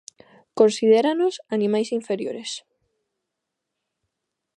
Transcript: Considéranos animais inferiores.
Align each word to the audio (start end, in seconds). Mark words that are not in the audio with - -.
Considéranos 0.59 1.31
animais 1.55 1.89
inferiores. 1.99 2.51